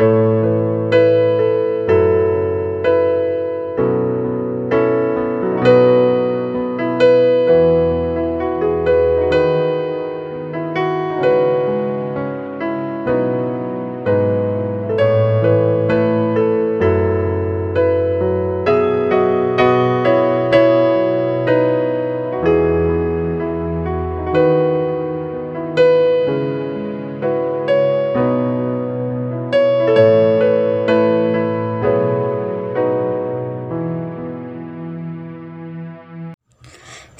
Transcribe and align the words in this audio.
Música 0.00 0.59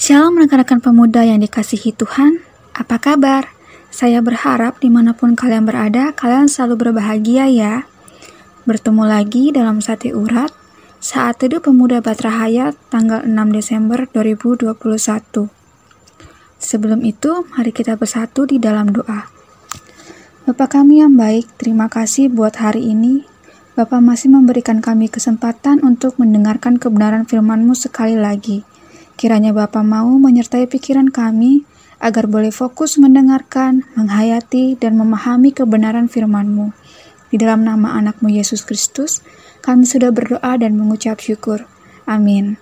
Shalom 0.01 0.41
rekan-rekan 0.41 0.81
pemuda 0.81 1.21
yang 1.29 1.45
dikasihi 1.45 1.93
Tuhan, 1.93 2.41
apa 2.73 2.97
kabar? 2.97 3.53
Saya 3.93 4.25
berharap 4.25 4.81
di 4.81 4.89
mana 4.89 5.13
pun 5.13 5.37
kalian 5.37 5.69
berada, 5.69 6.17
kalian 6.17 6.49
selalu 6.49 6.89
berbahagia 6.89 7.45
ya. 7.53 7.85
Bertemu 8.65 9.05
lagi 9.05 9.53
dalam 9.53 9.85
sate 9.85 10.17
urat 10.17 10.57
saat 11.05 11.45
teduh 11.45 11.61
pemuda 11.61 12.01
Batra 12.01 12.33
Hayat 12.33 12.81
tanggal 12.89 13.29
6 13.29 13.29
Desember 13.53 14.09
2021. 14.09 14.73
Sebelum 16.57 17.05
itu, 17.05 17.45
mari 17.53 17.69
kita 17.69 18.01
bersatu 18.01 18.49
di 18.49 18.57
dalam 18.57 18.97
doa. 18.97 19.29
Bapak 20.49 20.81
kami 20.81 21.05
yang 21.05 21.13
baik, 21.13 21.45
terima 21.61 21.93
kasih 21.93 22.33
buat 22.33 22.57
hari 22.57 22.89
ini. 22.89 23.29
Bapak 23.77 24.01
masih 24.01 24.33
memberikan 24.33 24.81
kami 24.81 25.13
kesempatan 25.13 25.85
untuk 25.85 26.17
mendengarkan 26.17 26.81
kebenaran 26.81 27.29
firman-Mu 27.29 27.77
sekali 27.77 28.17
lagi. 28.17 28.70
Kiranya 29.21 29.53
Bapa 29.53 29.85
mau 29.85 30.17
menyertai 30.17 30.65
pikiran 30.65 31.13
kami 31.13 31.69
agar 32.01 32.25
boleh 32.25 32.49
fokus 32.49 32.97
mendengarkan, 32.97 33.85
menghayati, 33.93 34.81
dan 34.81 34.97
memahami 34.97 35.53
kebenaran 35.53 36.09
firman-Mu. 36.09 36.73
Di 37.29 37.37
dalam 37.37 37.61
nama 37.69 38.01
anakmu 38.01 38.33
Yesus 38.33 38.65
Kristus, 38.65 39.21
kami 39.61 39.85
sudah 39.85 40.09
berdoa 40.09 40.57
dan 40.57 40.73
mengucap 40.73 41.21
syukur. 41.21 41.69
Amin. 42.09 42.57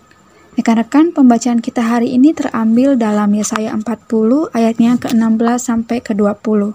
Rekan-rekan, 0.58 1.14
pembacaan 1.14 1.62
kita 1.62 1.78
hari 1.78 2.18
ini 2.18 2.34
terambil 2.34 2.98
dalam 2.98 3.30
Yesaya 3.38 3.70
40 3.78 4.50
ayatnya 4.50 4.98
ke-16 4.98 5.62
sampai 5.62 6.02
ke-20. 6.02 6.74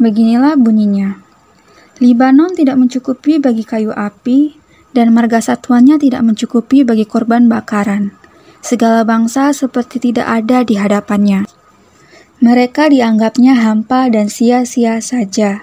Beginilah 0.00 0.56
bunyinya. 0.56 1.20
Libanon 2.00 2.56
tidak 2.56 2.80
mencukupi 2.80 3.36
bagi 3.36 3.68
kayu 3.68 3.92
api, 3.92 4.56
dan 4.96 5.12
marga 5.12 5.44
satuannya 5.44 6.00
tidak 6.00 6.24
mencukupi 6.24 6.88
bagi 6.88 7.04
korban 7.04 7.52
bakaran 7.52 8.16
segala 8.66 9.06
bangsa 9.06 9.54
seperti 9.54 10.10
tidak 10.10 10.26
ada 10.26 10.66
di 10.66 10.74
hadapannya. 10.74 11.46
Mereka 12.42 12.90
dianggapnya 12.90 13.54
hampa 13.62 14.10
dan 14.10 14.26
sia-sia 14.26 14.98
saja. 14.98 15.62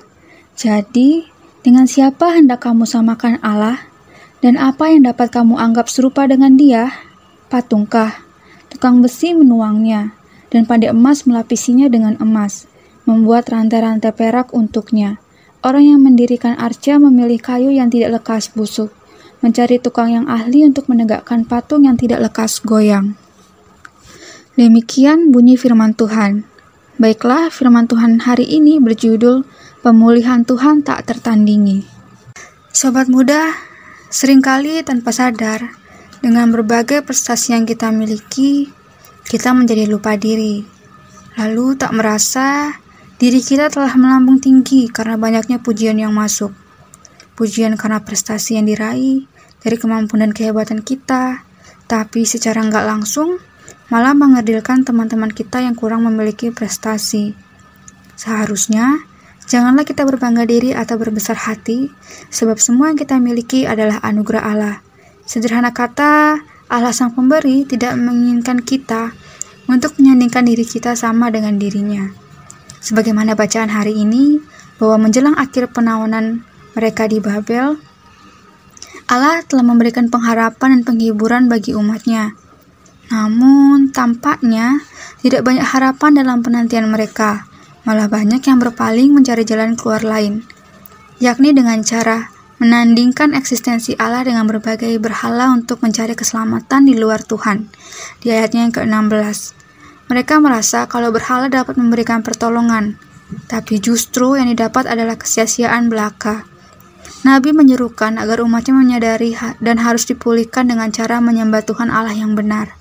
Jadi, 0.55 1.27
dengan 1.59 1.83
siapa 1.83 2.31
hendak 2.31 2.63
kamu 2.63 2.87
samakan 2.87 3.43
Allah? 3.43 3.91
Dan 4.39 4.55
apa 4.55 4.87
yang 4.87 5.03
dapat 5.03 5.35
kamu 5.35 5.59
anggap 5.59 5.91
serupa 5.91 6.23
dengan 6.31 6.55
dia? 6.55 6.95
Patungkah? 7.51 8.23
Tukang 8.71 9.03
besi 9.03 9.35
menuangnya, 9.35 10.15
dan 10.49 10.63
pandai 10.63 10.89
emas 10.95 11.27
melapisinya 11.27 11.91
dengan 11.91 12.15
emas, 12.23 12.65
membuat 13.03 13.51
rantai-rantai 13.51 14.15
perak 14.15 14.55
untuknya. 14.55 15.19
Orang 15.59 15.83
yang 15.83 15.99
mendirikan 16.03 16.55
arca 16.55 16.99
memilih 16.99 17.39
kayu 17.39 17.71
yang 17.71 17.87
tidak 17.91 18.19
lekas 18.19 18.51
busuk 18.51 19.02
mencari 19.43 19.77
tukang 19.77 20.09
yang 20.09 20.25
ahli 20.31 20.63
untuk 20.63 20.87
menegakkan 20.87 21.43
patung 21.43 21.83
yang 21.83 21.99
tidak 21.99 22.31
lekas 22.31 22.63
goyang. 22.63 23.19
Demikian 24.55 25.35
bunyi 25.35 25.59
firman 25.59 25.91
Tuhan. 25.91 26.47
Baiklah, 26.95 27.51
firman 27.51 27.89
Tuhan 27.89 28.23
hari 28.23 28.47
ini 28.47 28.79
berjudul 28.79 29.43
Pemulihan 29.83 30.47
Tuhan 30.47 30.85
Tak 30.87 31.03
Tertandingi. 31.09 31.83
Sobat 32.71 33.11
muda, 33.11 33.51
sering 34.07 34.39
kali 34.39 34.79
tanpa 34.85 35.11
sadar, 35.11 35.73
dengan 36.23 36.53
berbagai 36.55 37.03
prestasi 37.03 37.51
yang 37.51 37.67
kita 37.67 37.91
miliki, 37.91 38.71
kita 39.27 39.51
menjadi 39.51 39.91
lupa 39.91 40.15
diri. 40.15 40.63
Lalu 41.35 41.75
tak 41.75 41.91
merasa 41.91 42.77
diri 43.19 43.41
kita 43.41 43.67
telah 43.67 43.91
melambung 43.99 44.39
tinggi 44.39 44.87
karena 44.87 45.19
banyaknya 45.19 45.59
pujian 45.59 45.99
yang 45.99 46.15
masuk. 46.15 46.53
Pujian 47.33 47.73
karena 47.73 47.99
prestasi 48.05 48.55
yang 48.55 48.69
diraih, 48.69 49.25
dari 49.63 49.79
kemampuan 49.79 50.29
dan 50.29 50.31
kehebatan 50.35 50.83
kita, 50.83 51.47
tapi 51.87 52.27
secara 52.27 52.61
nggak 52.61 52.85
langsung 52.85 53.39
malah 53.87 54.15
mengerdilkan 54.15 54.83
teman-teman 54.83 55.31
kita 55.31 55.63
yang 55.63 55.73
kurang 55.73 56.03
memiliki 56.03 56.51
prestasi. 56.51 57.35
Seharusnya, 58.19 59.01
janganlah 59.49 59.87
kita 59.87 60.05
berbangga 60.05 60.45
diri 60.45 60.75
atau 60.75 60.99
berbesar 60.99 61.35
hati, 61.35 61.89
sebab 62.29 62.59
semua 62.59 62.91
yang 62.93 62.99
kita 62.99 63.17
miliki 63.17 63.65
adalah 63.65 64.03
anugerah 64.03 64.43
Allah. 64.43 64.75
Sederhana 65.23 65.71
kata, 65.71 66.41
Allah 66.67 66.93
Sang 66.95 67.15
Pemberi 67.15 67.63
tidak 67.63 67.95
menginginkan 67.95 68.59
kita 68.59 69.13
untuk 69.69 69.95
menyandingkan 69.99 70.43
diri 70.43 70.65
kita 70.67 70.97
sama 70.97 71.31
dengan 71.31 71.55
dirinya. 71.55 72.09
Sebagaimana 72.83 73.37
bacaan 73.37 73.71
hari 73.71 73.95
ini, 74.03 74.43
bahwa 74.81 75.07
menjelang 75.07 75.37
akhir 75.39 75.71
penawanan 75.71 76.43
mereka 76.75 77.07
di 77.07 77.23
Babel, 77.23 77.79
Allah 79.09 79.43
telah 79.43 79.65
memberikan 79.65 80.07
pengharapan 80.07 80.79
dan 80.79 80.81
penghiburan 80.87 81.51
bagi 81.51 81.75
umatnya. 81.75 82.35
Namun, 83.11 83.91
tampaknya 83.91 84.81
tidak 85.19 85.43
banyak 85.43 85.63
harapan 85.63 86.11
dalam 86.17 86.39
penantian 86.41 86.87
mereka, 86.89 87.45
malah 87.83 88.07
banyak 88.07 88.39
yang 88.43 88.57
berpaling 88.57 89.11
mencari 89.11 89.43
jalan 89.43 89.75
keluar 89.75 90.01
lain, 90.01 90.47
yakni 91.19 91.51
dengan 91.51 91.83
cara 91.83 92.33
menandingkan 92.63 93.35
eksistensi 93.35 93.91
Allah 93.99 94.23
dengan 94.23 94.47
berbagai 94.47 94.95
berhala 95.03 95.51
untuk 95.51 95.83
mencari 95.83 96.15
keselamatan 96.15 96.87
di 96.87 96.95
luar 96.95 97.19
Tuhan. 97.19 97.67
Di 98.23 98.31
ayatnya 98.31 98.71
yang 98.71 98.73
ke-16, 98.73 99.51
mereka 100.07 100.39
merasa 100.39 100.87
kalau 100.87 101.11
berhala 101.11 101.51
dapat 101.51 101.75
memberikan 101.75 102.23
pertolongan, 102.23 102.95
tapi 103.51 103.83
justru 103.83 104.39
yang 104.39 104.47
didapat 104.47 104.87
adalah 104.87 105.19
kesia-siaan 105.19 105.91
belaka. 105.91 106.47
Nabi 107.23 107.55
menyerukan 107.55 108.19
agar 108.19 108.43
umatnya 108.43 108.75
menyadari 108.75 109.31
dan 109.63 109.79
harus 109.79 110.03
dipulihkan 110.03 110.67
dengan 110.67 110.91
cara 110.91 111.23
menyembah 111.23 111.63
Tuhan 111.63 111.87
Allah 111.87 112.11
yang 112.11 112.35
benar, 112.35 112.75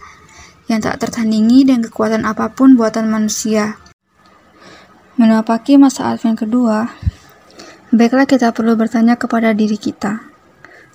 yang 0.67 0.83
tak 0.83 0.99
tertandingi 0.99 1.63
dengan 1.63 1.87
kekuatan 1.87 2.27
apa 2.27 2.51
pun 2.51 2.75
buatan 2.75 3.07
manusia. 3.07 3.79
Menapaki 5.15 5.79
masa 5.79 6.11
Advent 6.11 6.43
kedua, 6.43 6.91
baiklah 7.95 8.27
kita 8.27 8.51
perlu 8.51 8.75
bertanya 8.75 9.15
kepada 9.15 9.55
diri 9.55 9.79
kita, 9.79 10.27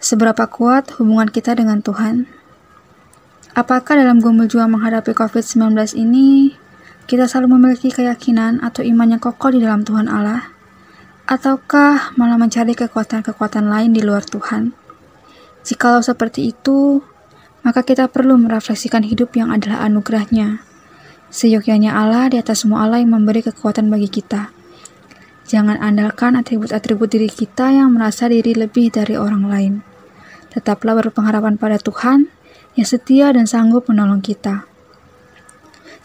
seberapa 0.04 0.44
kuat 0.52 1.00
hubungan 1.00 1.32
kita 1.32 1.56
dengan 1.56 1.80
Tuhan? 1.80 2.28
Apakah 3.56 3.96
dalam 3.96 4.20
gumul 4.20 4.52
juang 4.52 4.76
menghadapi 4.76 5.16
COVID-19 5.16 5.96
ini, 5.96 6.52
kita 7.08 7.32
selalu 7.32 7.56
memiliki 7.56 7.96
keyakinan 7.96 8.60
atau 8.60 8.84
iman 8.84 9.16
yang 9.16 9.24
kokoh 9.24 9.56
di 9.56 9.64
dalam 9.64 9.88
Tuhan 9.88 10.12
Allah? 10.12 10.57
Ataukah 11.28 12.16
malah 12.16 12.40
mencari 12.40 12.72
kekuatan-kekuatan 12.72 13.68
lain 13.68 13.92
di 13.92 14.00
luar 14.00 14.24
Tuhan? 14.24 14.72
Jikalau 15.68 16.00
seperti 16.00 16.56
itu, 16.56 17.04
maka 17.68 17.84
kita 17.84 18.08
perlu 18.08 18.40
merefleksikan 18.40 19.04
hidup 19.04 19.36
yang 19.36 19.52
adalah 19.52 19.84
anugerahnya. 19.84 20.64
Seyogyanya 21.28 22.00
Allah 22.00 22.32
di 22.32 22.40
atas 22.40 22.64
semua 22.64 22.88
Allah 22.88 23.04
yang 23.04 23.12
memberi 23.12 23.44
kekuatan 23.44 23.92
bagi 23.92 24.08
kita. 24.08 24.56
Jangan 25.48 25.76
andalkan 25.84 26.40
atribut-atribut 26.40 27.12
diri 27.12 27.28
kita 27.28 27.76
yang 27.76 27.92
merasa 27.92 28.32
diri 28.32 28.56
lebih 28.56 28.96
dari 28.96 29.20
orang 29.20 29.44
lain. 29.52 29.74
Tetaplah 30.56 30.96
berpengharapan 30.96 31.60
pada 31.60 31.76
Tuhan 31.76 32.32
yang 32.80 32.88
setia 32.88 33.36
dan 33.36 33.44
sanggup 33.44 33.92
menolong 33.92 34.24
kita. 34.24 34.64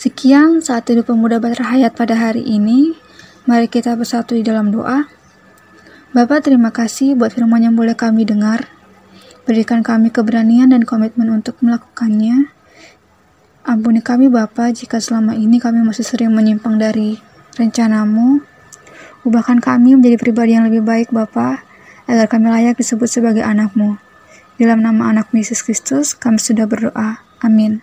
Sekian 0.02 0.58
saat 0.58 0.90
hidup 0.90 1.14
pemuda 1.14 1.38
berhayat 1.38 1.94
pada 1.94 2.18
hari 2.18 2.42
ini. 2.42 2.98
Mari 3.42 3.66
kita 3.66 3.98
bersatu 3.98 4.38
di 4.38 4.46
dalam 4.46 4.70
doa. 4.70 5.02
Bapak 6.14 6.46
terima 6.46 6.70
kasih 6.70 7.18
buat 7.18 7.34
firman 7.34 7.66
yang 7.66 7.74
boleh 7.74 7.98
kami 7.98 8.22
dengar. 8.22 8.70
Berikan 9.42 9.82
kami 9.82 10.14
keberanian 10.14 10.70
dan 10.70 10.86
komitmen 10.86 11.26
untuk 11.26 11.58
melakukannya. 11.58 12.54
Ampuni 13.66 13.98
kami 13.98 14.30
Bapak 14.30 14.78
jika 14.78 15.02
selama 15.02 15.34
ini 15.34 15.58
kami 15.58 15.82
masih 15.82 16.06
sering 16.06 16.30
menyimpang 16.30 16.78
dari 16.78 17.18
rencanamu. 17.58 18.46
Ubahkan 19.26 19.58
kami 19.58 19.98
menjadi 19.98 20.22
pribadi 20.22 20.54
yang 20.54 20.70
lebih 20.70 20.86
baik 20.86 21.10
Bapak, 21.10 21.66
agar 22.06 22.30
kami 22.30 22.46
layak 22.46 22.78
disebut 22.78 23.10
sebagai 23.10 23.42
anakmu. 23.42 23.98
Dalam 24.54 24.86
nama 24.86 25.10
anak 25.10 25.34
Yesus 25.34 25.66
Kristus, 25.66 26.14
kami 26.14 26.38
sudah 26.38 26.70
berdoa. 26.70 27.18
Amin. 27.42 27.82